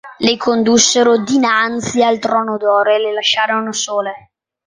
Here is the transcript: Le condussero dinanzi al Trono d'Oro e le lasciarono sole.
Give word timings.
Le 0.25 0.35
condussero 0.35 1.19
dinanzi 1.19 2.01
al 2.01 2.17
Trono 2.17 2.57
d'Oro 2.57 2.89
e 2.89 2.97
le 2.99 3.13
lasciarono 3.13 3.71
sole. 3.71 4.31